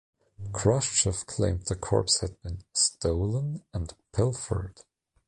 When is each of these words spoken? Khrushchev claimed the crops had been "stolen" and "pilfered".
Khrushchev 0.51 1.27
claimed 1.27 1.65
the 1.67 1.75
crops 1.75 2.21
had 2.21 2.41
been 2.41 2.63
"stolen" 2.73 3.63
and 3.71 3.93
"pilfered". 4.13 4.81